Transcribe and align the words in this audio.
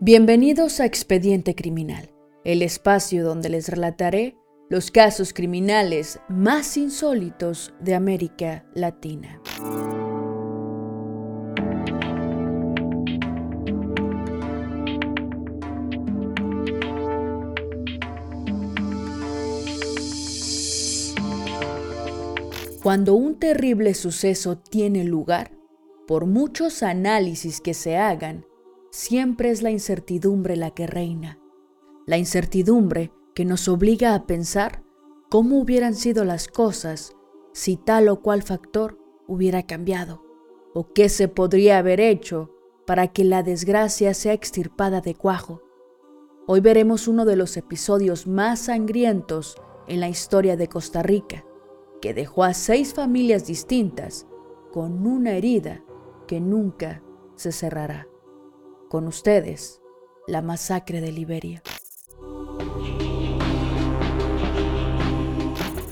Bienvenidos 0.00 0.80
a 0.80 0.86
Expediente 0.86 1.54
Criminal, 1.54 2.10
el 2.44 2.62
espacio 2.62 3.24
donde 3.24 3.50
les 3.50 3.68
relataré 3.68 4.36
los 4.68 4.90
casos 4.90 5.32
criminales 5.32 6.18
más 6.28 6.76
insólitos 6.76 7.72
de 7.78 7.94
América 7.94 8.66
Latina. 8.74 9.40
Cuando 22.82 23.14
un 23.14 23.38
terrible 23.38 23.94
suceso 23.94 24.58
tiene 24.58 25.04
lugar, 25.04 25.52
por 26.08 26.26
muchos 26.26 26.82
análisis 26.82 27.60
que 27.60 27.74
se 27.74 27.96
hagan, 27.96 28.44
siempre 28.92 29.50
es 29.50 29.62
la 29.62 29.70
incertidumbre 29.70 30.54
la 30.54 30.70
que 30.70 30.86
reina. 30.86 31.40
La 32.06 32.18
incertidumbre 32.18 33.10
que 33.34 33.46
nos 33.46 33.66
obliga 33.66 34.14
a 34.14 34.26
pensar 34.26 34.84
cómo 35.30 35.58
hubieran 35.58 35.94
sido 35.94 36.26
las 36.26 36.46
cosas 36.46 37.16
si 37.54 37.78
tal 37.78 38.08
o 38.08 38.20
cual 38.20 38.42
factor 38.42 38.98
hubiera 39.26 39.62
cambiado, 39.62 40.22
o 40.74 40.92
qué 40.92 41.08
se 41.08 41.28
podría 41.28 41.78
haber 41.78 42.00
hecho 42.00 42.50
para 42.86 43.08
que 43.08 43.24
la 43.24 43.42
desgracia 43.42 44.12
sea 44.12 44.34
extirpada 44.34 45.00
de 45.00 45.14
cuajo. 45.14 45.62
Hoy 46.46 46.60
veremos 46.60 47.08
uno 47.08 47.24
de 47.24 47.36
los 47.36 47.56
episodios 47.56 48.26
más 48.26 48.60
sangrientos 48.60 49.56
en 49.88 50.00
la 50.00 50.10
historia 50.10 50.56
de 50.56 50.68
Costa 50.68 51.02
Rica, 51.02 51.46
que 52.02 52.12
dejó 52.12 52.44
a 52.44 52.52
seis 52.52 52.92
familias 52.92 53.46
distintas 53.46 54.26
con 54.70 55.06
una 55.06 55.32
herida 55.32 55.82
que 56.26 56.40
nunca 56.40 57.02
se 57.36 57.52
cerrará. 57.52 58.11
Con 58.92 59.08
ustedes, 59.08 59.80
la 60.26 60.42
masacre 60.42 61.00
de 61.00 61.12
Liberia. 61.12 61.62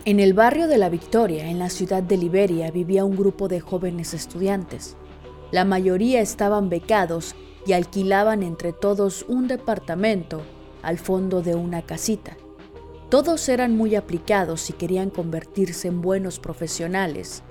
En 0.05 0.21
el 0.21 0.35
barrio 0.35 0.69
de 0.69 0.77
La 0.77 0.91
Victoria, 0.91 1.49
en 1.49 1.59
la 1.59 1.71
ciudad 1.71 2.03
de 2.03 2.19
Liberia, 2.19 2.71
vivía 2.71 3.07
un 3.07 3.17
grupo 3.17 3.49
de 3.49 3.59
jóvenes 3.61 4.13
estudiantes. 4.13 4.99
La 5.51 5.65
mayoría 5.65 6.21
estaban 6.21 6.69
becados 6.69 7.35
y 7.65 7.73
alquilaban 7.73 8.43
entre 8.43 8.75
todos 8.75 9.25
un 9.27 9.49
departamento 9.49 10.43
al 10.83 10.99
fondo 10.99 11.41
de 11.41 11.55
una 11.55 11.81
casita. 11.81 12.37
Todos 13.09 13.49
eran 13.49 13.75
muy 13.79 13.95
aplicados 13.95 14.69
y 14.69 14.75
querían 14.75 15.09
convertirse 15.09 15.89
en 15.89 16.03
buenos 16.03 16.39
profesionales 16.39 17.43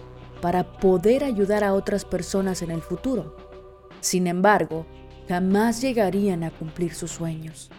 para 0.43 0.73
poder 0.73 1.23
ayudar 1.23 1.63
a 1.63 1.73
otras 1.73 2.05
personas 2.05 2.61
en 2.61 2.69
el 2.69 2.83
futuro. 2.83 3.35
Sin 3.99 4.27
embargo, 4.27 4.85
jamás 5.29 5.79
llegarían 5.81 6.43
a 6.43 6.49
cumplir 6.49 6.95
sus 6.95 7.11
sueños. 7.11 7.69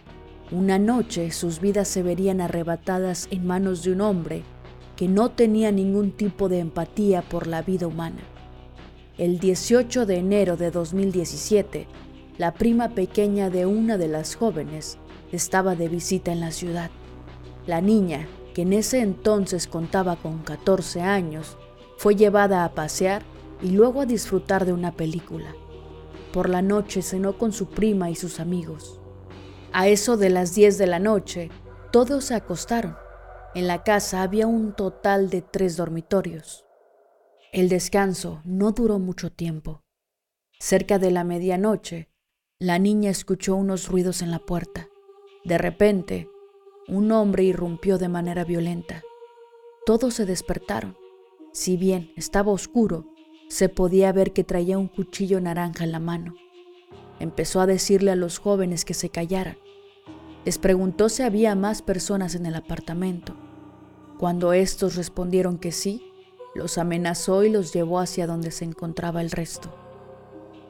Una 0.52 0.78
noche 0.78 1.32
sus 1.32 1.60
vidas 1.60 1.88
se 1.88 2.04
verían 2.04 2.40
arrebatadas 2.40 3.26
en 3.32 3.44
manos 3.44 3.82
de 3.82 3.90
un 3.90 4.02
hombre 4.02 4.44
que 4.94 5.08
no 5.08 5.32
tenía 5.32 5.72
ningún 5.72 6.12
tipo 6.12 6.48
de 6.48 6.60
empatía 6.60 7.22
por 7.22 7.48
la 7.48 7.62
vida 7.62 7.88
humana. 7.88 8.20
El 9.18 9.40
18 9.40 10.06
de 10.06 10.18
enero 10.18 10.56
de 10.56 10.70
2017, 10.70 11.88
la 12.38 12.54
prima 12.54 12.90
pequeña 12.90 13.50
de 13.50 13.66
una 13.66 13.98
de 13.98 14.06
las 14.06 14.36
jóvenes 14.36 14.98
estaba 15.32 15.74
de 15.74 15.88
visita 15.88 16.30
en 16.30 16.38
la 16.38 16.52
ciudad. 16.52 16.92
La 17.66 17.80
niña, 17.80 18.28
que 18.54 18.62
en 18.62 18.74
ese 18.74 19.00
entonces 19.00 19.66
contaba 19.66 20.14
con 20.14 20.38
14 20.44 21.00
años, 21.00 21.56
fue 21.96 22.14
llevada 22.14 22.64
a 22.64 22.74
pasear 22.74 23.24
y 23.60 23.70
luego 23.70 24.02
a 24.02 24.06
disfrutar 24.06 24.66
de 24.66 24.72
una 24.72 24.92
película. 24.92 25.52
Por 26.32 26.48
la 26.48 26.62
noche 26.62 27.02
cenó 27.02 27.38
con 27.38 27.52
su 27.52 27.68
prima 27.68 28.10
y 28.10 28.14
sus 28.14 28.40
amigos. 28.40 29.00
A 29.72 29.88
eso 29.88 30.16
de 30.16 30.30
las 30.30 30.54
10 30.54 30.78
de 30.78 30.86
la 30.86 30.98
noche, 30.98 31.50
todos 31.92 32.24
se 32.24 32.34
acostaron. 32.34 32.96
En 33.54 33.66
la 33.66 33.82
casa 33.82 34.22
había 34.22 34.46
un 34.46 34.74
total 34.74 35.28
de 35.30 35.42
tres 35.42 35.76
dormitorios. 35.76 36.64
El 37.52 37.68
descanso 37.68 38.40
no 38.44 38.70
duró 38.70 38.98
mucho 38.98 39.32
tiempo. 39.32 39.82
Cerca 40.60 40.98
de 40.98 41.10
la 41.10 41.24
medianoche, 41.24 42.10
la 42.58 42.78
niña 42.78 43.10
escuchó 43.10 43.56
unos 43.56 43.88
ruidos 43.88 44.22
en 44.22 44.30
la 44.30 44.38
puerta. 44.38 44.88
De 45.44 45.58
repente, 45.58 46.28
un 46.86 47.10
hombre 47.10 47.42
irrumpió 47.44 47.98
de 47.98 48.08
manera 48.08 48.44
violenta. 48.44 49.02
Todos 49.86 50.14
se 50.14 50.26
despertaron. 50.26 50.96
Si 51.52 51.76
bien 51.76 52.12
estaba 52.16 52.52
oscuro, 52.52 53.09
se 53.50 53.68
podía 53.68 54.12
ver 54.12 54.32
que 54.32 54.44
traía 54.44 54.78
un 54.78 54.86
cuchillo 54.86 55.40
naranja 55.40 55.82
en 55.82 55.90
la 55.90 55.98
mano. 55.98 56.34
Empezó 57.18 57.60
a 57.60 57.66
decirle 57.66 58.12
a 58.12 58.16
los 58.16 58.38
jóvenes 58.38 58.84
que 58.84 58.94
se 58.94 59.10
callaran. 59.10 59.58
Les 60.44 60.56
preguntó 60.56 61.08
si 61.08 61.24
había 61.24 61.56
más 61.56 61.82
personas 61.82 62.36
en 62.36 62.46
el 62.46 62.54
apartamento. 62.54 63.34
Cuando 64.18 64.52
estos 64.52 64.94
respondieron 64.94 65.58
que 65.58 65.72
sí, 65.72 66.12
los 66.54 66.78
amenazó 66.78 67.42
y 67.42 67.50
los 67.50 67.72
llevó 67.72 67.98
hacia 67.98 68.28
donde 68.28 68.52
se 68.52 68.64
encontraba 68.64 69.20
el 69.20 69.32
resto. 69.32 69.74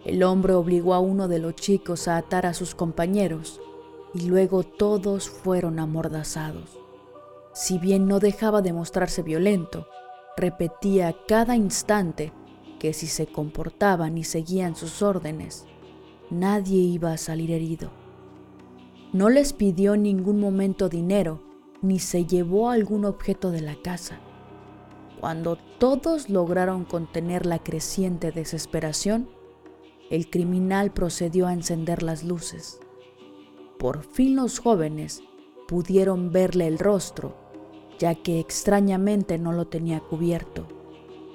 El 0.07 0.23
hombre 0.23 0.55
obligó 0.55 0.95
a 0.95 1.01
uno 1.01 1.29
de 1.29 1.39
los 1.39 1.57
chicos 1.57 2.09
a 2.09 2.17
atar 2.17 2.47
a 2.47 2.55
sus 2.55 2.75
compañeros 2.75 3.61
y 4.15 4.23
luego 4.23 4.63
todos 4.63 5.29
fueron 5.29 5.79
amordazados. 5.79 6.79
Si 7.53 7.79
bien 7.79 8.09
no 8.09 8.21
dejaba 8.21 8.63
de 8.63 8.73
mostrarse 8.73 9.23
violento, 9.23 9.87
repetía 10.39 11.15
cada 11.29 11.57
instante 11.57 12.33
que 12.81 12.93
si 12.93 13.07
se 13.07 13.29
comportaban 13.29 14.19
y 14.19 14.25
seguían 14.25 14.75
sus 14.75 15.03
órdenes, 15.03 15.67
nadie 16.31 16.79
iba 16.79 17.13
a 17.13 17.19
salir 17.19 17.53
herido. 17.53 17.93
No 19.13 19.29
les 19.29 19.53
pidió 19.53 19.95
en 19.95 20.03
ningún 20.03 20.41
momento 20.41 20.89
dinero 20.89 21.43
ni 21.83 21.99
se 21.99 22.27
llevó 22.27 22.71
algún 22.71 23.05
objeto 23.05 23.51
de 23.51 23.61
la 23.61 23.77
casa. 23.77 24.19
Cuando 25.21 25.57
todos 25.79 26.31
lograron 26.31 26.85
contener 26.85 27.47
la 27.47 27.59
creciente 27.59 28.33
desesperación, 28.33 29.29
el 30.11 30.31
criminal 30.31 30.93
procedió 30.93 31.47
a 31.47 31.53
encender 31.53 32.03
las 32.03 32.25
luces. 32.25 32.81
Por 33.79 34.05
fin 34.05 34.37
los 34.37 34.59
jóvenes 34.59 35.23
pudieron 35.69 36.33
verle 36.33 36.67
el 36.67 36.79
rostro, 36.79 37.37
ya 37.99 38.15
que 38.15 38.41
extrañamente 38.41 39.39
no 39.39 39.53
lo 39.53 39.67
tenía 39.67 40.01
cubierto. 40.01 40.80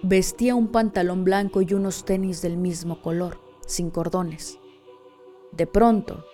Vestía 0.07 0.53
un 0.53 0.67
pantalón 0.67 1.23
blanco 1.23 1.63
y 1.63 1.73
unos 1.73 2.05
tenis 2.05 2.43
del 2.43 2.57
mismo 2.57 3.01
color, 3.01 3.39
sin 3.65 3.89
cordones. 3.89 4.59
De 5.51 5.65
pronto, 5.65 6.25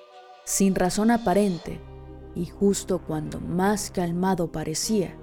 sin 0.44 0.76
razón 0.76 1.10
aparente, 1.10 1.80
y 2.36 2.48
justo 2.48 3.00
cuando 3.00 3.40
más 3.40 3.90
calmado 3.90 4.52
parecía, 4.52 5.16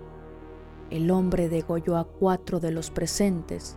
el 0.89 1.11
hombre 1.11 1.51
degolló 1.51 1.99
a 1.99 2.05
cuatro 2.05 2.59
de 2.59 2.71
los 2.71 2.91
presentes 2.91 3.77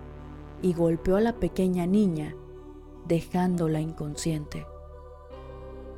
y 0.62 0.72
golpeó 0.72 1.18
a 1.18 1.22
la 1.22 1.34
pequeña 1.34 1.86
niña, 1.86 2.34
dejándola 3.08 3.82
inconsciente 3.82 4.66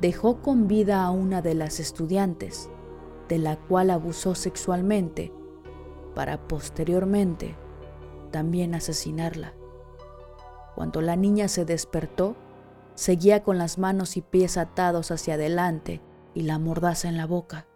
dejó 0.00 0.42
con 0.42 0.68
vida 0.68 1.04
a 1.04 1.10
una 1.10 1.40
de 1.40 1.54
las 1.54 1.80
estudiantes, 1.80 2.68
de 3.28 3.38
la 3.38 3.56
cual 3.56 3.88
abusó 3.90 4.34
sexualmente, 4.34 5.32
para 6.14 6.46
posteriormente 6.46 7.56
también 8.34 8.74
asesinarla. 8.74 9.54
Cuando 10.74 11.00
la 11.00 11.14
niña 11.14 11.46
se 11.46 11.64
despertó, 11.64 12.34
seguía 12.96 13.44
con 13.44 13.58
las 13.58 13.78
manos 13.78 14.16
y 14.16 14.22
pies 14.22 14.56
atados 14.56 15.12
hacia 15.12 15.34
adelante 15.34 16.00
y 16.34 16.42
la 16.42 16.58
mordaza 16.58 17.08
en 17.08 17.16
la 17.16 17.26
boca. 17.26 17.68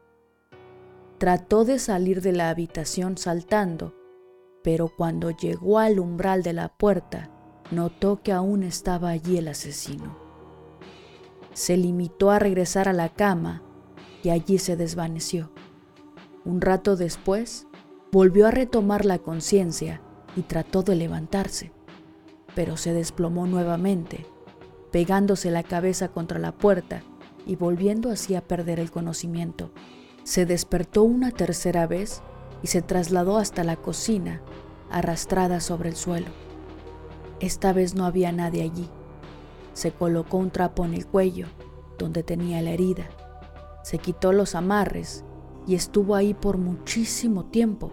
Trató 1.19 1.64
de 1.64 1.78
salir 1.78 2.22
de 2.22 2.32
la 2.32 2.50
habitación 2.50 3.19
saltando, 3.19 3.94
pero 4.64 4.91
cuando 4.96 5.30
llegó 5.30 5.78
al 5.78 6.00
umbral 6.00 6.42
de 6.42 6.54
la 6.54 6.70
puerta, 6.76 7.30
notó 7.70 8.20
que 8.20 8.32
aún 8.32 8.64
estaba 8.64 9.10
allí 9.10 9.38
el 9.38 9.46
asesino 9.46 10.28
se 11.58 11.76
limitó 11.76 12.30
a 12.30 12.38
regresar 12.38 12.88
a 12.88 12.92
la 12.92 13.08
cama 13.08 13.62
y 14.22 14.31
allí 14.31 14.58
se 14.58 14.76
desvaneció. 14.76 15.50
Un 16.44 16.60
rato 16.60 16.94
después, 16.94 17.66
volvió 18.12 18.46
a 18.46 18.52
retomar 18.52 19.05
la 19.05 19.19
conciencia 19.19 20.00
y 20.38 20.43
trató 20.43 20.85
de 20.85 20.94
levantarse, 20.94 21.73
pero 22.55 22.76
se 22.76 22.93
desplomó 22.93 23.49
nuevamente, 23.49 24.25
pegándose 24.93 25.50
la 25.50 25.64
cabeza 25.64 26.11
contra 26.11 26.38
la 26.38 26.52
puerta 26.52 27.02
y 27.44 27.56
volviendo 27.56 28.08
así 28.08 28.37
a 28.37 28.40
perder 28.40 28.79
el 28.79 28.93
conocimiento. 28.93 29.73
Se 30.23 30.46
despertó 30.46 31.02
una 31.02 31.32
tercera 31.32 31.88
vez 31.88 32.23
y 32.62 32.69
se 32.69 32.82
trasladó 32.82 33.38
hasta 33.38 33.64
la 33.64 33.75
cocina, 33.75 34.40
arrastrada 34.93 35.58
sobre 35.58 35.88
el 35.88 35.96
suelo. 35.96 36.29
Esta 37.41 37.73
vez 37.73 37.96
no 37.96 38.05
había 38.05 38.31
nadie 38.31 38.62
allí. 38.62 38.88
Se 39.73 39.91
colocó 39.91 40.37
un 40.37 40.52
trapo 40.52 40.84
en 40.84 40.94
el 40.94 41.05
cuello, 41.05 41.49
donde 41.99 42.23
tenía 42.23 42.62
la 42.62 42.70
herida. 42.70 43.08
Se 43.82 43.99
quitó 43.99 44.32
los 44.32 44.55
amarres 44.55 45.25
y 45.67 45.75
estuvo 45.75 46.14
ahí 46.14 46.32
por 46.32 46.58
muchísimo 46.58 47.46
tiempo, 47.46 47.91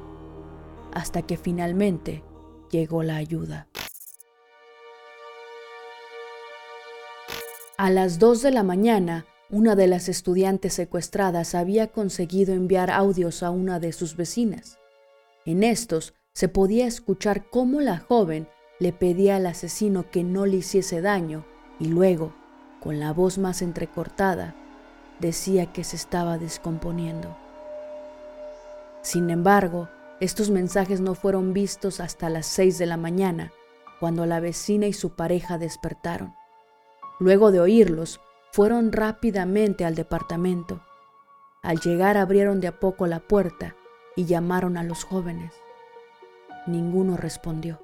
hasta 0.93 1.23
que 1.23 1.37
finalmente 1.37 2.23
llegó 2.75 3.03
la 3.03 3.15
ayuda. 3.15 3.67
A 7.77 7.89
las 7.89 8.19
2 8.19 8.41
de 8.41 8.51
la 8.51 8.63
mañana, 8.63 9.25
Una 9.51 9.75
de 9.75 9.85
las 9.85 10.09
estudiantes 10.09 10.73
secuestradas 10.73 11.53
había 11.53 11.87
conseguido 11.87 12.55
enviar 12.55 12.89
audios 12.89 13.43
a 13.43 13.51
una 13.51 13.79
de 13.79 13.93
sus 13.93 14.15
vecinas. 14.15 14.79
En 15.45 15.61
estos 15.61 16.15
se 16.33 16.47
podía 16.47 16.87
escuchar 16.87 17.47
cómo 17.51 17.79
la 17.79 17.99
joven 17.99 18.47
le 18.79 18.91
pedía 18.91 19.35
al 19.35 19.45
asesino 19.45 20.09
que 20.09 20.23
no 20.23 20.47
le 20.47 20.57
hiciese 20.57 20.99
daño 20.99 21.45
y 21.79 21.85
luego, 21.85 22.33
con 22.81 22.99
la 22.99 23.13
voz 23.13 23.37
más 23.37 23.61
entrecortada, 23.61 24.55
decía 25.19 25.71
que 25.71 25.83
se 25.83 25.95
estaba 25.95 26.39
descomponiendo. 26.39 27.37
Sin 29.03 29.29
embargo, 29.29 29.89
estos 30.19 30.49
mensajes 30.49 31.01
no 31.01 31.13
fueron 31.13 31.53
vistos 31.53 31.99
hasta 31.99 32.29
las 32.29 32.45
seis 32.45 32.77
de 32.77 32.85
la 32.85 32.97
mañana, 32.97 33.51
cuando 33.99 34.25
la 34.25 34.39
vecina 34.39 34.87
y 34.87 34.93
su 34.93 35.15
pareja 35.15 35.57
despertaron. 35.57 36.35
Luego 37.19 37.51
de 37.51 37.59
oírlos, 37.59 38.21
fueron 38.51 38.93
rápidamente 38.93 39.83
al 39.83 39.95
departamento. 39.95 40.81
Al 41.61 41.79
llegar 41.79 42.15
abrieron 42.15 42.61
de 42.61 42.67
a 42.67 42.79
poco 42.79 43.07
la 43.07 43.19
puerta 43.19 43.75
y 44.15 44.25
llamaron 44.25 44.77
a 44.77 44.83
los 44.83 45.03
jóvenes. 45.03 45.53
Ninguno 46.65 47.17
respondió. 47.17 47.81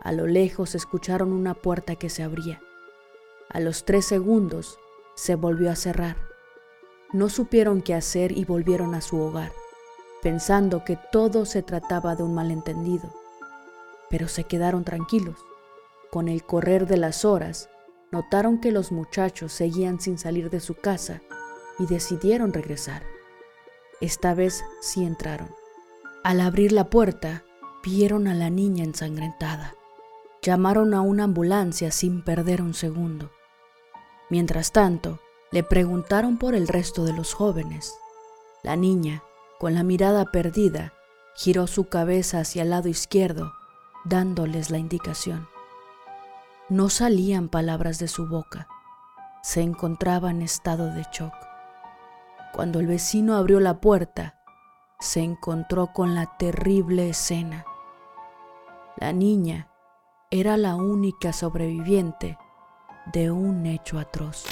A 0.00 0.12
lo 0.12 0.26
lejos 0.26 0.74
escucharon 0.74 1.32
una 1.32 1.54
puerta 1.54 1.96
que 1.96 2.08
se 2.08 2.22
abría. 2.22 2.62
A 3.50 3.60
los 3.60 3.84
tres 3.84 4.06
segundos 4.06 4.78
se 5.16 5.34
volvió 5.34 5.70
a 5.70 5.76
cerrar. 5.76 6.16
No 7.12 7.28
supieron 7.28 7.82
qué 7.82 7.94
hacer 7.94 8.36
y 8.36 8.44
volvieron 8.44 8.94
a 8.94 9.00
su 9.00 9.18
hogar, 9.18 9.52
pensando 10.22 10.84
que 10.84 10.98
todo 11.12 11.44
se 11.46 11.62
trataba 11.62 12.16
de 12.16 12.22
un 12.22 12.34
malentendido. 12.34 13.12
Pero 14.10 14.28
se 14.28 14.44
quedaron 14.44 14.84
tranquilos. 14.84 15.38
Con 16.10 16.28
el 16.28 16.44
correr 16.44 16.86
de 16.86 16.96
las 16.96 17.24
horas, 17.24 17.68
notaron 18.10 18.60
que 18.60 18.72
los 18.72 18.92
muchachos 18.92 19.52
seguían 19.52 20.00
sin 20.00 20.18
salir 20.18 20.50
de 20.50 20.60
su 20.60 20.74
casa 20.74 21.20
y 21.78 21.86
decidieron 21.86 22.52
regresar. 22.52 23.02
Esta 24.00 24.34
vez 24.34 24.64
sí 24.80 25.04
entraron. 25.04 25.50
Al 26.24 26.40
abrir 26.40 26.72
la 26.72 26.88
puerta, 26.88 27.44
vieron 27.82 28.28
a 28.28 28.34
la 28.34 28.50
niña 28.50 28.84
ensangrentada. 28.84 29.74
Llamaron 30.42 30.94
a 30.94 31.00
una 31.00 31.24
ambulancia 31.24 31.90
sin 31.90 32.22
perder 32.24 32.62
un 32.62 32.74
segundo. 32.74 33.30
Mientras 34.30 34.72
tanto, 34.72 35.20
le 35.50 35.62
preguntaron 35.62 36.38
por 36.38 36.54
el 36.54 36.68
resto 36.68 37.04
de 37.04 37.12
los 37.12 37.34
jóvenes. 37.34 37.94
La 38.62 38.76
niña, 38.76 39.22
con 39.58 39.74
la 39.74 39.82
mirada 39.82 40.26
perdida, 40.26 40.92
giró 41.34 41.66
su 41.66 41.88
cabeza 41.88 42.40
hacia 42.40 42.62
el 42.62 42.70
lado 42.70 42.88
izquierdo, 42.88 43.52
dándoles 44.04 44.70
la 44.70 44.78
indicación. 44.78 45.48
No 46.68 46.88
salían 46.88 47.48
palabras 47.48 47.98
de 47.98 48.08
su 48.08 48.28
boca. 48.28 48.68
Se 49.42 49.62
encontraba 49.62 50.30
en 50.30 50.42
estado 50.42 50.92
de 50.92 51.04
shock. 51.12 51.32
Cuando 52.52 52.80
el 52.80 52.86
vecino 52.86 53.36
abrió 53.36 53.58
la 53.60 53.80
puerta, 53.80 54.38
se 55.00 55.20
encontró 55.20 55.92
con 55.92 56.14
la 56.14 56.36
terrible 56.38 57.08
escena. 57.08 57.64
La 58.96 59.12
niña 59.12 59.68
era 60.30 60.56
la 60.56 60.76
única 60.76 61.32
sobreviviente 61.32 62.36
de 63.12 63.30
un 63.30 63.64
hecho 63.64 63.98
atroz. 63.98 64.44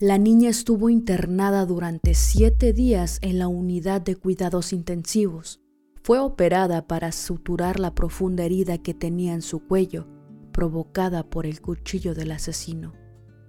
La 0.00 0.16
niña 0.16 0.48
estuvo 0.48 0.90
internada 0.90 1.66
durante 1.66 2.14
siete 2.14 2.72
días 2.72 3.18
en 3.20 3.40
la 3.40 3.48
unidad 3.48 4.00
de 4.00 4.14
cuidados 4.14 4.72
intensivos 4.72 5.60
fue 6.04 6.20
operada 6.20 6.86
para 6.86 7.10
suturar 7.10 7.80
la 7.80 7.96
profunda 7.96 8.44
herida 8.44 8.78
que 8.78 8.94
tenía 8.94 9.34
en 9.34 9.42
su 9.42 9.58
cuello, 9.66 10.06
provocada 10.52 11.28
por 11.28 11.46
el 11.46 11.60
cuchillo 11.60 12.14
del 12.14 12.30
asesino. 12.30 12.92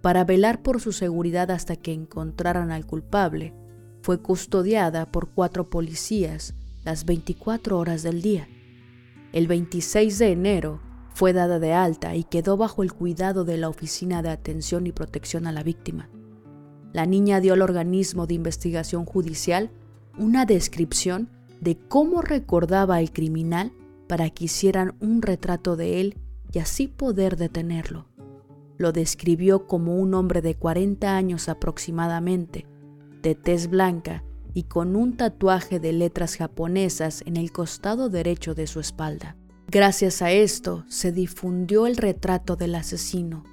Para 0.02 0.24
velar 0.24 0.64
por 0.64 0.82
su 0.82 0.92
seguridad 0.92 1.52
hasta 1.52 1.76
que 1.76 1.94
encontraran 1.94 2.72
al 2.72 2.88
culpable, 2.88 3.54
fue 4.02 4.20
custodiada 4.20 5.12
por 5.12 5.30
cuatro 5.30 5.70
policías 5.70 6.56
las 6.84 7.06
24 7.06 7.78
horas 7.78 8.02
del 8.02 8.24
día. 8.24 8.48
El 9.34 9.46
26 9.46 10.18
de 10.18 10.32
enero 10.32 10.82
fue 11.14 11.32
dada 11.32 11.60
de 11.60 11.74
alta 11.74 12.16
y 12.16 12.24
quedó 12.24 12.58
bajo 12.58 12.82
el 12.82 12.92
cuidado 12.92 13.46
de 13.46 13.58
la 13.58 13.70
Oficina 13.70 14.24
de 14.24 14.30
Atención 14.30 14.88
y 14.88 14.92
Protección 14.92 15.46
a 15.46 15.52
la 15.52 15.62
Víctima. 15.62 16.10
La 16.94 17.06
niña 17.06 17.40
dio 17.40 17.54
al 17.54 17.62
organismo 17.62 18.26
de 18.26 18.34
investigación 18.34 19.06
judicial 19.06 19.70
una 20.18 20.46
descripción 20.46 21.30
de 21.62 21.78
cómo 21.78 22.22
recordaba 22.22 22.96
al 22.96 23.12
criminal 23.12 23.74
para 24.08 24.30
que 24.30 24.46
hicieran 24.46 24.96
un 25.00 25.22
retrato 25.22 25.76
de 25.76 26.02
él 26.02 26.18
y 26.52 26.60
así 26.60 26.88
poder 26.88 27.38
detenerlo. 27.38 28.08
Lo 28.78 28.92
describió 28.92 29.68
como 29.68 29.98
un 29.98 30.14
hombre 30.14 30.42
de 30.42 30.56
40 30.56 31.16
años 31.16 31.50
aproximadamente, 31.50 32.66
de 33.22 33.36
tez 33.36 33.70
blanca 33.70 34.24
y 34.54 34.64
con 34.64 34.96
un 34.96 35.16
tatuaje 35.16 35.80
de 35.80 35.94
letras 35.94 36.38
japonesas 36.38 37.22
en 37.26 37.38
el 37.38 37.52
costado 37.52 38.10
derecho 38.10 38.56
de 38.56 38.68
su 38.68 38.80
espalda. 38.80 39.36
Gracias 39.68 40.24
a 40.24 40.32
esto 40.32 40.86
se 40.88 41.12
difundió 41.12 41.86
el 41.86 41.98
retrato 41.98 42.56
del 42.56 42.74
asesino. 42.74 43.44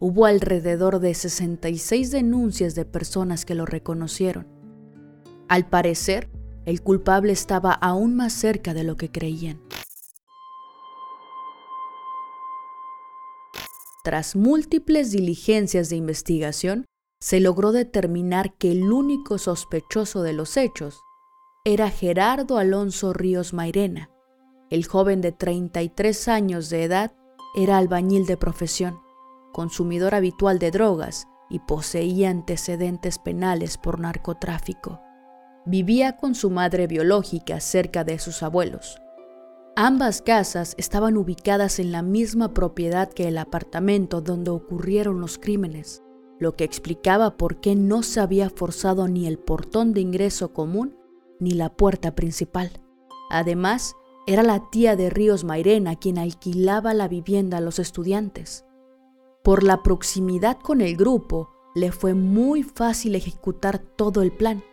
Hubo 0.00 0.26
alrededor 0.26 1.00
de 1.00 1.14
66 1.14 2.10
denuncias 2.10 2.74
de 2.74 2.84
personas 2.84 3.44
que 3.44 3.54
lo 3.54 3.64
reconocieron. 3.66 4.46
Al 5.48 5.68
parecer, 5.68 6.28
el 6.64 6.82
culpable 6.82 7.32
estaba 7.32 7.72
aún 7.72 8.16
más 8.16 8.32
cerca 8.32 8.74
de 8.74 8.84
lo 8.84 8.96
que 8.96 9.10
creían. 9.10 9.60
Tras 14.02 14.36
múltiples 14.36 15.12
diligencias 15.12 15.88
de 15.88 15.96
investigación, 15.96 16.84
se 17.20 17.40
logró 17.40 17.72
determinar 17.72 18.54
que 18.58 18.70
el 18.70 18.92
único 18.92 19.38
sospechoso 19.38 20.22
de 20.22 20.34
los 20.34 20.58
hechos 20.58 21.00
era 21.64 21.88
Gerardo 21.88 22.58
Alonso 22.58 23.14
Ríos 23.14 23.54
Mairena. 23.54 24.10
El 24.68 24.84
joven 24.84 25.22
de 25.22 25.32
33 25.32 26.28
años 26.28 26.68
de 26.68 26.84
edad 26.84 27.14
era 27.56 27.78
albañil 27.78 28.26
de 28.26 28.36
profesión, 28.36 29.00
consumidor 29.54 30.14
habitual 30.14 30.58
de 30.58 30.70
drogas 30.70 31.28
y 31.48 31.60
poseía 31.60 32.28
antecedentes 32.28 33.18
penales 33.18 33.78
por 33.78 34.00
narcotráfico 34.00 35.00
vivía 35.66 36.16
con 36.16 36.34
su 36.34 36.50
madre 36.50 36.86
biológica 36.86 37.60
cerca 37.60 38.04
de 38.04 38.18
sus 38.18 38.42
abuelos. 38.42 39.00
Ambas 39.76 40.22
casas 40.22 40.74
estaban 40.78 41.16
ubicadas 41.16 41.78
en 41.78 41.90
la 41.90 42.02
misma 42.02 42.54
propiedad 42.54 43.12
que 43.12 43.26
el 43.26 43.38
apartamento 43.38 44.20
donde 44.20 44.50
ocurrieron 44.50 45.20
los 45.20 45.38
crímenes, 45.38 46.02
lo 46.38 46.54
que 46.54 46.64
explicaba 46.64 47.36
por 47.36 47.60
qué 47.60 47.74
no 47.74 48.02
se 48.02 48.20
había 48.20 48.50
forzado 48.50 49.08
ni 49.08 49.26
el 49.26 49.38
portón 49.38 49.92
de 49.92 50.00
ingreso 50.00 50.52
común 50.52 50.96
ni 51.40 51.52
la 51.52 51.70
puerta 51.70 52.14
principal. 52.14 52.70
Además, 53.30 53.94
era 54.26 54.42
la 54.42 54.70
tía 54.70 54.96
de 54.96 55.10
Ríos 55.10 55.44
Mairena 55.44 55.96
quien 55.96 56.18
alquilaba 56.18 56.94
la 56.94 57.08
vivienda 57.08 57.58
a 57.58 57.60
los 57.60 57.78
estudiantes. 57.78 58.64
Por 59.44 59.62
la 59.62 59.84
proximidad 59.84 60.58
con 60.58 60.80
el 60.80 60.96
grupo, 60.96 61.50
le 61.76 61.92
fue 61.92 62.14
muy 62.14 62.64
fácil 62.64 63.14
ejecutar 63.14 63.78
todo 63.78 64.22
el 64.22 64.32
plan 64.32 64.64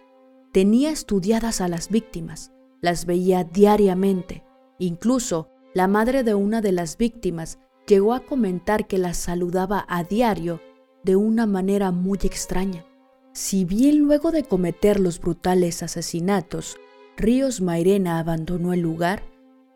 Tenía 0.51 0.89
estudiadas 0.89 1.61
a 1.61 1.69
las 1.69 1.87
víctimas, 1.87 2.51
las 2.81 3.05
veía 3.05 3.45
diariamente. 3.45 4.43
Incluso 4.79 5.47
la 5.73 5.87
madre 5.87 6.23
de 6.23 6.35
una 6.35 6.59
de 6.59 6.73
las 6.73 6.97
víctimas 6.97 7.57
llegó 7.87 8.13
a 8.13 8.19
comentar 8.19 8.85
que 8.85 8.97
las 8.97 9.15
saludaba 9.15 9.85
a 9.87 10.03
diario 10.03 10.59
de 11.03 11.15
una 11.15 11.45
manera 11.45 11.91
muy 11.91 12.19
extraña. 12.23 12.85
Si 13.31 13.63
bien 13.63 13.99
luego 13.99 14.31
de 14.31 14.43
cometer 14.43 14.99
los 14.99 15.21
brutales 15.21 15.83
asesinatos, 15.83 16.75
Ríos 17.15 17.61
Mairena 17.61 18.19
abandonó 18.19 18.73
el 18.73 18.81
lugar, 18.81 19.23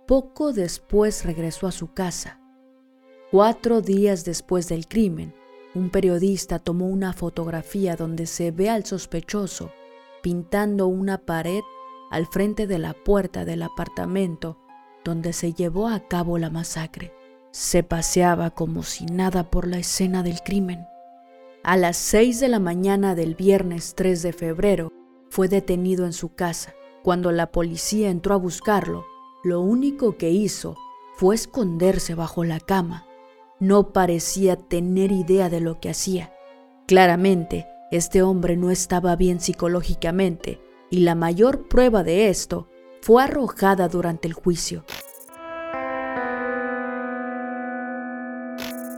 poco 0.08 0.52
después 0.52 1.24
regresó 1.24 1.68
a 1.68 1.72
su 1.72 1.94
casa. 1.94 2.42
Cuatro 3.32 3.82
días 3.82 4.24
después 4.24 4.70
del 4.70 4.88
crimen, 4.88 5.34
un 5.74 5.90
periodista 5.90 6.60
tomó 6.60 6.88
una 6.88 7.12
fotografía 7.12 7.96
donde 7.96 8.28
se 8.28 8.52
ve 8.52 8.70
al 8.70 8.86
sospechoso 8.86 9.72
pintando 10.22 10.86
una 10.88 11.18
pared 11.18 11.62
al 12.12 12.28
frente 12.28 12.68
de 12.68 12.78
la 12.78 12.94
puerta 12.94 13.44
del 13.44 13.64
apartamento 13.64 14.58
donde 15.04 15.34
se 15.34 15.54
llevó 15.54 15.88
a 15.88 16.02
cabo 16.08 16.38
la 16.38 16.52
masacre. 16.52 17.14
Se 17.52 17.82
paseaba 17.82 18.52
como 18.52 18.84
si 18.84 19.06
nada 19.06 19.50
por 19.50 19.68
la 19.68 19.80
escena 19.80 20.22
del 20.22 20.42
crimen. 20.42 20.86
A 21.64 21.78
las 21.78 21.98
6 21.98 22.40
de 22.40 22.48
la 22.48 22.60
mañana 22.60 23.16
del 23.16 23.34
viernes 23.34 23.96
3 23.96 24.22
de 24.22 24.34
febrero 24.34 24.92
fue 25.30 25.48
detenido 25.48 26.06
en 26.06 26.14
su 26.14 26.36
casa. 26.36 26.76
Cuando 27.04 27.32
la 27.32 27.52
policía 27.52 28.12
entró 28.12 28.36
a 28.36 28.38
buscarlo, 28.38 29.04
lo 29.44 29.62
único 29.62 30.16
que 30.16 30.30
hizo 30.30 30.76
fue 31.16 31.34
esconderse 31.34 32.14
bajo 32.14 32.44
la 32.44 32.60
cama. 32.60 33.06
No 33.60 33.94
parecía 33.94 34.58
tener 34.58 35.12
idea 35.12 35.50
de 35.50 35.62
lo 35.62 35.80
que 35.80 35.90
hacía. 35.90 36.34
Claramente, 36.88 37.68
este 37.92 38.22
hombre 38.22 38.58
no 38.58 38.70
estaba 38.70 39.16
bien 39.16 39.40
psicológicamente 39.40 40.60
y 40.90 41.00
la 41.00 41.16
mayor 41.16 41.68
prueba 41.68 42.04
de 42.04 42.30
esto 42.30 42.68
fue 43.02 43.24
arrojada 43.24 43.88
durante 43.88 44.28
el 44.28 44.34
juicio. 44.34 44.84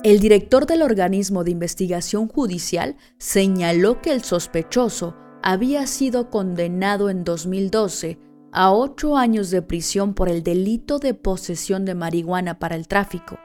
El 0.04 0.20
director 0.20 0.66
del 0.66 0.82
organismo 0.82 1.44
de 1.44 1.52
investigación 1.52 2.28
judicial 2.28 2.96
señaló 3.18 4.02
que 4.02 4.12
el 4.12 4.24
sospechoso 4.24 5.16
había 5.44 5.86
sido 5.86 6.30
condenado 6.30 7.10
en 7.10 7.24
2012 7.24 8.18
a 8.52 8.72
ocho 8.72 9.18
años 9.18 9.52
de 9.52 9.62
prisión 9.62 10.14
por 10.14 10.30
el 10.30 10.44
delito 10.44 11.00
de 11.00 11.14
posesión 11.14 11.86
de 11.86 11.94
marihuana 11.94 12.58
para 12.58 12.76
el 12.76 12.88
tráfico. 12.88 13.38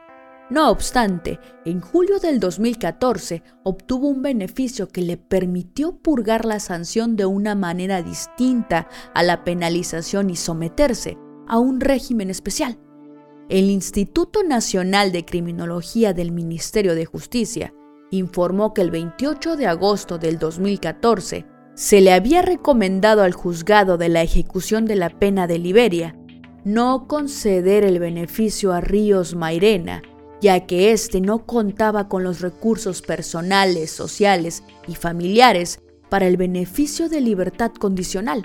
No 0.52 0.70
obstante, 0.70 1.40
en 1.64 1.80
julio 1.80 2.18
del 2.18 2.38
2014 2.38 3.42
obtuvo 3.62 4.08
un 4.08 4.20
beneficio 4.20 4.86
que 4.86 5.00
le 5.00 5.16
permitió 5.16 5.96
purgar 5.96 6.44
la 6.44 6.60
sanción 6.60 7.16
de 7.16 7.24
una 7.24 7.54
manera 7.54 8.02
distinta 8.02 8.86
a 9.14 9.22
la 9.22 9.44
penalización 9.44 10.28
y 10.28 10.36
someterse 10.36 11.16
a 11.48 11.58
un 11.58 11.80
régimen 11.80 12.28
especial. 12.28 12.78
El 13.48 13.70
Instituto 13.70 14.42
Nacional 14.42 15.10
de 15.10 15.24
Criminología 15.24 16.12
del 16.12 16.32
Ministerio 16.32 16.94
de 16.94 17.06
Justicia 17.06 17.72
informó 18.10 18.74
que 18.74 18.82
el 18.82 18.90
28 18.90 19.56
de 19.56 19.68
agosto 19.68 20.18
del 20.18 20.38
2014 20.38 21.46
se 21.72 22.02
le 22.02 22.12
había 22.12 22.42
recomendado 22.42 23.22
al 23.22 23.32
juzgado 23.32 23.96
de 23.96 24.10
la 24.10 24.20
ejecución 24.20 24.84
de 24.84 24.96
la 24.96 25.08
pena 25.08 25.46
de 25.46 25.58
Liberia 25.58 26.14
no 26.62 27.08
conceder 27.08 27.84
el 27.84 27.98
beneficio 27.98 28.74
a 28.74 28.82
Ríos 28.82 29.34
Mairena 29.34 30.02
ya 30.42 30.66
que 30.66 30.90
éste 30.90 31.20
no 31.20 31.46
contaba 31.46 32.08
con 32.08 32.24
los 32.24 32.40
recursos 32.40 33.00
personales, 33.00 33.92
sociales 33.92 34.64
y 34.88 34.96
familiares 34.96 35.80
para 36.10 36.26
el 36.26 36.36
beneficio 36.36 37.08
de 37.08 37.20
libertad 37.20 37.70
condicional. 37.70 38.44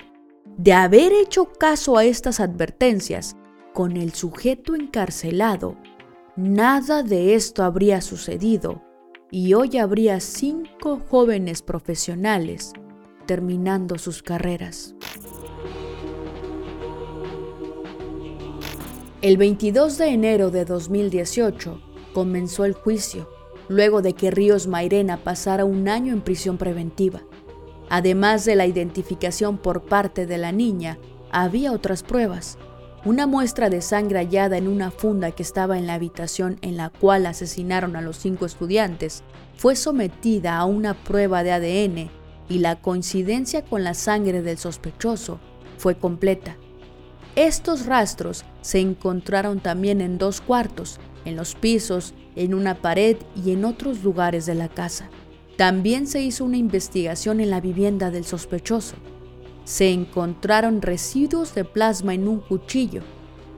De 0.56 0.72
haber 0.72 1.12
hecho 1.12 1.52
caso 1.52 1.98
a 1.98 2.04
estas 2.04 2.38
advertencias, 2.38 3.36
con 3.74 3.96
el 3.96 4.14
sujeto 4.14 4.76
encarcelado, 4.76 5.76
nada 6.36 7.02
de 7.02 7.34
esto 7.34 7.64
habría 7.64 8.00
sucedido 8.00 8.80
y 9.32 9.54
hoy 9.54 9.76
habría 9.76 10.20
cinco 10.20 11.02
jóvenes 11.10 11.62
profesionales 11.62 12.72
terminando 13.26 13.98
sus 13.98 14.22
carreras. 14.22 14.94
El 19.20 19.36
22 19.36 19.98
de 19.98 20.06
enero 20.10 20.52
de 20.52 20.64
2018, 20.64 21.87
comenzó 22.18 22.64
el 22.64 22.72
juicio, 22.72 23.30
luego 23.68 24.02
de 24.02 24.12
que 24.12 24.32
Ríos 24.32 24.66
Mairena 24.66 25.18
pasara 25.18 25.64
un 25.64 25.88
año 25.88 26.12
en 26.12 26.20
prisión 26.20 26.58
preventiva. 26.58 27.22
Además 27.90 28.44
de 28.44 28.56
la 28.56 28.66
identificación 28.66 29.56
por 29.56 29.82
parte 29.82 30.26
de 30.26 30.36
la 30.36 30.50
niña, 30.50 30.98
había 31.30 31.70
otras 31.70 32.02
pruebas. 32.02 32.58
Una 33.04 33.28
muestra 33.28 33.70
de 33.70 33.82
sangre 33.82 34.18
hallada 34.18 34.58
en 34.58 34.66
una 34.66 34.90
funda 34.90 35.30
que 35.30 35.44
estaba 35.44 35.78
en 35.78 35.86
la 35.86 35.94
habitación 35.94 36.58
en 36.60 36.76
la 36.76 36.90
cual 36.90 37.24
asesinaron 37.24 37.94
a 37.94 38.00
los 38.00 38.16
cinco 38.16 38.46
estudiantes 38.46 39.22
fue 39.56 39.76
sometida 39.76 40.58
a 40.58 40.64
una 40.64 40.94
prueba 40.94 41.44
de 41.44 41.52
ADN 41.52 42.10
y 42.48 42.58
la 42.58 42.80
coincidencia 42.80 43.64
con 43.64 43.84
la 43.84 43.94
sangre 43.94 44.42
del 44.42 44.58
sospechoso 44.58 45.38
fue 45.76 45.96
completa. 45.96 46.56
Estos 47.36 47.86
rastros 47.86 48.44
se 48.60 48.80
encontraron 48.80 49.60
también 49.60 50.00
en 50.00 50.18
dos 50.18 50.40
cuartos, 50.40 50.98
en 51.24 51.36
los 51.36 51.54
pisos, 51.54 52.14
en 52.36 52.54
una 52.54 52.80
pared 52.80 53.16
y 53.34 53.52
en 53.52 53.64
otros 53.64 54.02
lugares 54.02 54.46
de 54.46 54.54
la 54.54 54.68
casa. 54.68 55.10
También 55.56 56.06
se 56.06 56.22
hizo 56.22 56.44
una 56.44 56.56
investigación 56.56 57.40
en 57.40 57.50
la 57.50 57.60
vivienda 57.60 58.10
del 58.10 58.24
sospechoso. 58.24 58.96
Se 59.64 59.90
encontraron 59.90 60.82
residuos 60.82 61.54
de 61.54 61.64
plasma 61.64 62.14
en 62.14 62.28
un 62.28 62.40
cuchillo, 62.40 63.02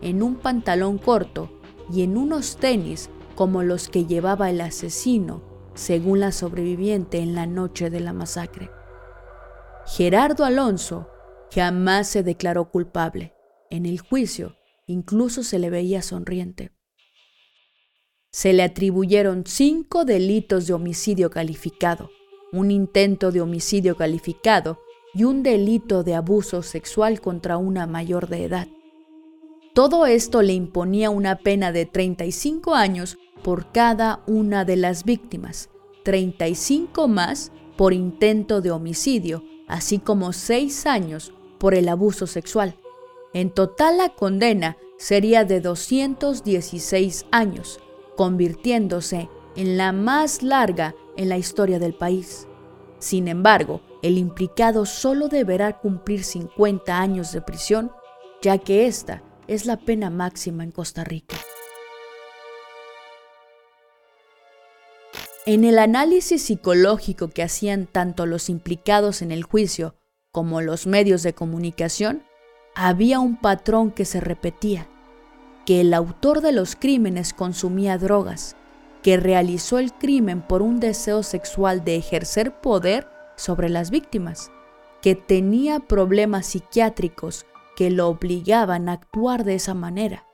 en 0.00 0.22
un 0.22 0.36
pantalón 0.36 0.98
corto 0.98 1.50
y 1.92 2.02
en 2.02 2.16
unos 2.16 2.56
tenis 2.56 3.10
como 3.34 3.62
los 3.62 3.88
que 3.88 4.06
llevaba 4.06 4.50
el 4.50 4.60
asesino, 4.60 5.42
según 5.74 6.20
la 6.20 6.32
sobreviviente 6.32 7.18
en 7.18 7.34
la 7.34 7.46
noche 7.46 7.90
de 7.90 8.00
la 8.00 8.12
masacre. 8.12 8.70
Gerardo 9.86 10.44
Alonso 10.44 11.08
jamás 11.54 12.08
se 12.08 12.22
declaró 12.22 12.70
culpable. 12.70 13.34
En 13.70 13.86
el 13.86 14.00
juicio 14.00 14.56
incluso 14.86 15.42
se 15.42 15.58
le 15.58 15.70
veía 15.70 16.02
sonriente. 16.02 16.72
Se 18.32 18.52
le 18.52 18.62
atribuyeron 18.62 19.44
cinco 19.44 20.04
delitos 20.04 20.68
de 20.68 20.72
homicidio 20.72 21.30
calificado, 21.30 22.10
un 22.52 22.70
intento 22.70 23.32
de 23.32 23.40
homicidio 23.40 23.96
calificado 23.96 24.78
y 25.12 25.24
un 25.24 25.42
delito 25.42 26.04
de 26.04 26.14
abuso 26.14 26.62
sexual 26.62 27.20
contra 27.20 27.56
una 27.56 27.88
mayor 27.88 28.28
de 28.28 28.44
edad. 28.44 28.68
Todo 29.74 30.06
esto 30.06 30.42
le 30.42 30.52
imponía 30.52 31.10
una 31.10 31.38
pena 31.38 31.72
de 31.72 31.86
35 31.86 32.74
años 32.74 33.18
por 33.42 33.72
cada 33.72 34.22
una 34.26 34.64
de 34.64 34.76
las 34.76 35.04
víctimas, 35.04 35.68
35 36.04 37.08
más 37.08 37.50
por 37.76 37.92
intento 37.92 38.60
de 38.60 38.70
homicidio, 38.70 39.42
así 39.66 39.98
como 39.98 40.32
6 40.32 40.86
años 40.86 41.32
por 41.58 41.74
el 41.74 41.88
abuso 41.88 42.26
sexual. 42.28 42.76
En 43.32 43.50
total 43.50 43.98
la 43.98 44.10
condena 44.10 44.76
sería 44.98 45.44
de 45.44 45.60
216 45.60 47.26
años, 47.30 47.80
convirtiéndose 48.20 49.30
en 49.56 49.78
la 49.78 49.92
más 49.92 50.42
larga 50.42 50.94
en 51.16 51.30
la 51.30 51.38
historia 51.38 51.78
del 51.78 51.94
país. 51.94 52.46
Sin 52.98 53.28
embargo, 53.28 53.80
el 54.02 54.18
implicado 54.18 54.84
solo 54.84 55.28
deberá 55.28 55.78
cumplir 55.78 56.22
50 56.22 57.00
años 57.00 57.32
de 57.32 57.40
prisión, 57.40 57.90
ya 58.42 58.58
que 58.58 58.86
esta 58.86 59.22
es 59.48 59.64
la 59.64 59.78
pena 59.78 60.10
máxima 60.10 60.64
en 60.64 60.70
Costa 60.70 61.02
Rica. 61.02 61.38
En 65.46 65.64
el 65.64 65.78
análisis 65.78 66.42
psicológico 66.42 67.28
que 67.28 67.42
hacían 67.42 67.86
tanto 67.86 68.26
los 68.26 68.50
implicados 68.50 69.22
en 69.22 69.32
el 69.32 69.44
juicio 69.44 69.94
como 70.30 70.60
los 70.60 70.86
medios 70.86 71.22
de 71.22 71.32
comunicación, 71.32 72.22
había 72.74 73.18
un 73.18 73.40
patrón 73.40 73.90
que 73.90 74.04
se 74.04 74.20
repetía 74.20 74.90
que 75.66 75.80
el 75.80 75.94
autor 75.94 76.40
de 76.40 76.52
los 76.52 76.76
crímenes 76.76 77.32
consumía 77.32 77.98
drogas, 77.98 78.56
que 79.02 79.16
realizó 79.16 79.78
el 79.78 79.92
crimen 79.92 80.42
por 80.42 80.62
un 80.62 80.80
deseo 80.80 81.22
sexual 81.22 81.84
de 81.84 81.96
ejercer 81.96 82.60
poder 82.60 83.08
sobre 83.36 83.68
las 83.68 83.90
víctimas, 83.90 84.50
que 85.00 85.14
tenía 85.14 85.80
problemas 85.80 86.46
psiquiátricos 86.46 87.46
que 87.76 87.90
lo 87.90 88.08
obligaban 88.08 88.88
a 88.88 88.92
actuar 88.92 89.44
de 89.44 89.54
esa 89.54 89.74
manera. 89.74 90.26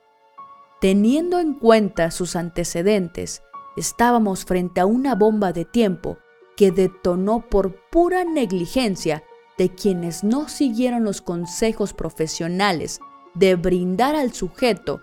Teniendo 0.81 1.39
en 1.39 1.53
cuenta 1.53 2.11
sus 2.11 2.35
antecedentes, 2.35 3.41
estábamos 3.77 4.45
frente 4.45 4.81
a 4.81 4.85
una 4.85 5.15
bomba 5.15 5.53
de 5.53 5.65
tiempo 5.65 6.17
que 6.55 6.71
detonó 6.71 7.47
por 7.47 7.75
pura 7.89 8.23
negligencia 8.25 9.23
de 9.57 9.69
quienes 9.69 10.23
no 10.23 10.49
siguieron 10.49 11.03
los 11.03 11.21
consejos 11.21 11.93
profesionales 11.93 12.99
de 13.33 13.55
brindar 13.55 14.15
al 14.15 14.33
sujeto 14.33 15.01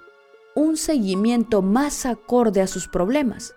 un 0.55 0.77
seguimiento 0.77 1.63
más 1.63 2.07
acorde 2.07 2.61
a 2.61 2.67
sus 2.67 2.89
problemas. 2.89 3.55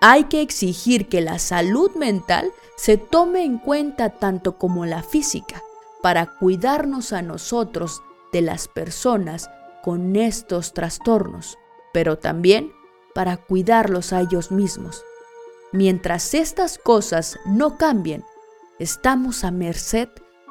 Hay 0.00 0.24
que 0.24 0.40
exigir 0.40 1.08
que 1.08 1.20
la 1.20 1.38
salud 1.38 1.90
mental 1.94 2.52
se 2.76 2.96
tome 2.96 3.44
en 3.44 3.58
cuenta 3.58 4.10
tanto 4.10 4.56
como 4.56 4.86
la 4.86 5.02
física 5.02 5.62
para 6.02 6.26
cuidarnos 6.26 7.12
a 7.12 7.22
nosotros 7.22 8.02
de 8.32 8.40
las 8.40 8.68
personas 8.68 9.50
con 9.82 10.16
estos 10.16 10.72
trastornos, 10.72 11.58
pero 11.92 12.18
también 12.18 12.72
para 13.14 13.36
cuidarlos 13.36 14.12
a 14.12 14.20
ellos 14.20 14.50
mismos. 14.50 15.04
Mientras 15.72 16.34
estas 16.34 16.78
cosas 16.78 17.38
no 17.46 17.76
cambien, 17.76 18.24
estamos 18.78 19.44
a 19.44 19.50
merced 19.50 20.08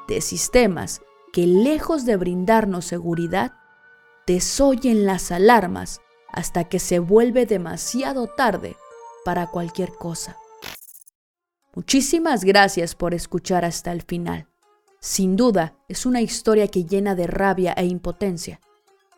de 0.07 0.21
sistemas 0.21 1.01
que 1.33 1.45
lejos 1.45 2.05
de 2.05 2.15
brindarnos 2.15 2.85
seguridad, 2.85 3.53
desoyen 4.29 5.07
las 5.07 5.31
alarmas 5.31 6.01
hasta 6.31 6.65
que 6.65 6.77
se 6.77 6.99
vuelve 6.99 7.47
demasiado 7.47 8.27
tarde 8.27 8.75
para 9.25 9.47
cualquier 9.47 9.89
cosa. 9.93 10.37
Muchísimas 11.73 12.43
gracias 12.43 12.93
por 12.93 13.15
escuchar 13.15 13.65
hasta 13.65 13.91
el 13.91 14.03
final. 14.03 14.47
Sin 14.99 15.35
duda, 15.35 15.73
es 15.87 16.05
una 16.05 16.21
historia 16.21 16.67
que 16.67 16.85
llena 16.85 17.15
de 17.15 17.25
rabia 17.25 17.73
e 17.73 17.87
impotencia. 17.87 18.61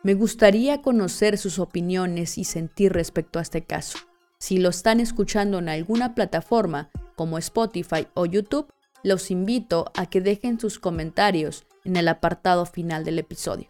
Me 0.02 0.14
gustaría 0.14 0.80
conocer 0.80 1.36
sus 1.36 1.58
opiniones 1.58 2.38
y 2.38 2.44
sentir 2.44 2.94
respecto 2.94 3.38
a 3.38 3.42
este 3.42 3.64
caso. 3.64 3.98
Si 4.38 4.56
lo 4.56 4.70
están 4.70 4.98
escuchando 4.98 5.58
en 5.58 5.68
alguna 5.68 6.14
plataforma 6.14 6.90
como 7.16 7.36
Spotify 7.36 8.08
o 8.14 8.24
YouTube, 8.24 8.72
los 9.02 9.30
invito 9.30 9.92
a 9.94 10.06
que 10.06 10.22
dejen 10.22 10.58
sus 10.58 10.78
comentarios 10.78 11.66
en 11.84 11.96
el 11.96 12.08
apartado 12.08 12.64
final 12.64 13.04
del 13.04 13.18
episodio. 13.18 13.68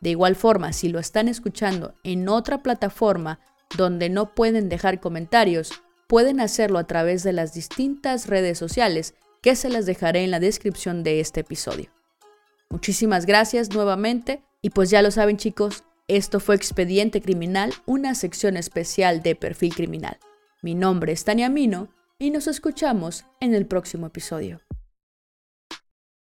De 0.00 0.10
igual 0.10 0.36
forma, 0.36 0.72
si 0.72 0.88
lo 0.88 0.98
están 0.98 1.28
escuchando 1.28 1.94
en 2.04 2.28
otra 2.28 2.62
plataforma 2.62 3.40
donde 3.76 4.08
no 4.08 4.34
pueden 4.34 4.68
dejar 4.68 5.00
comentarios, 5.00 5.82
pueden 6.06 6.40
hacerlo 6.40 6.78
a 6.78 6.86
través 6.86 7.22
de 7.22 7.32
las 7.32 7.52
distintas 7.52 8.26
redes 8.26 8.58
sociales 8.58 9.14
que 9.42 9.56
se 9.56 9.68
las 9.68 9.86
dejaré 9.86 10.24
en 10.24 10.30
la 10.30 10.40
descripción 10.40 11.02
de 11.02 11.20
este 11.20 11.40
episodio. 11.40 11.90
Muchísimas 12.70 13.26
gracias 13.26 13.70
nuevamente 13.74 14.42
y 14.62 14.70
pues 14.70 14.90
ya 14.90 15.02
lo 15.02 15.10
saben 15.10 15.36
chicos, 15.36 15.84
esto 16.08 16.40
fue 16.40 16.54
Expediente 16.54 17.20
Criminal, 17.20 17.72
una 17.86 18.14
sección 18.14 18.56
especial 18.56 19.22
de 19.22 19.36
Perfil 19.36 19.74
Criminal. 19.74 20.18
Mi 20.62 20.74
nombre 20.74 21.12
es 21.12 21.24
Tania 21.24 21.48
Mino 21.48 21.88
y 22.18 22.30
nos 22.30 22.46
escuchamos 22.46 23.26
en 23.40 23.54
el 23.54 23.66
próximo 23.66 24.06
episodio. 24.06 24.60